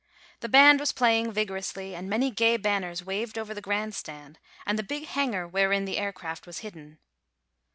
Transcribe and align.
The 0.39 0.49
band 0.49 0.79
was 0.79 0.91
playing 0.91 1.31
vigorously 1.31 1.93
and 1.93 2.09
many 2.09 2.31
gay 2.31 2.57
banners 2.57 3.05
waved 3.05 3.37
over 3.37 3.53
the 3.53 3.61
grand 3.61 3.93
stand 3.93 4.39
and 4.65 4.79
the 4.79 4.81
big 4.81 5.05
hangar 5.05 5.47
wherein 5.47 5.85
the 5.85 5.99
aircraft 5.99 6.47
was 6.47 6.61
hidden. 6.65 6.97